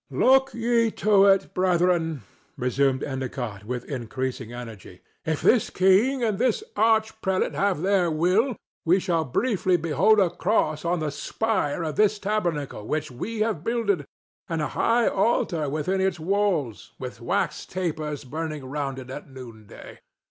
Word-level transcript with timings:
"Look 0.09 0.55
ye 0.55 0.89
to 1.05 1.25
it, 1.25 1.53
brethren," 1.53 2.23
resumed 2.57 3.03
Endicott, 3.03 3.65
with 3.65 3.85
increasing 3.85 4.51
energy. 4.51 5.01
"If 5.27 5.43
this 5.43 5.69
king 5.69 6.23
and 6.23 6.39
this 6.39 6.63
arch 6.75 7.21
prelate 7.21 7.53
have 7.53 7.83
their 7.83 8.09
will, 8.09 8.55
we 8.83 8.99
shall 8.99 9.23
briefly 9.23 9.77
behold 9.77 10.19
a 10.19 10.31
cross 10.31 10.83
on 10.83 11.01
the 11.01 11.11
spire 11.11 11.83
of 11.83 11.97
this 11.97 12.17
tabernacle 12.17 12.87
which 12.87 13.11
we 13.11 13.41
have 13.41 13.63
builded, 13.63 14.07
and 14.49 14.59
a 14.59 14.69
high 14.69 15.07
altar 15.07 15.69
within 15.69 16.01
its 16.01 16.19
walls, 16.19 16.93
with 16.97 17.21
wax 17.21 17.67
tapers 17.67 18.23
burning 18.23 18.65
round 18.65 18.97
it 18.97 19.11
at 19.11 19.29
noon 19.29 19.67
day. 19.67 19.99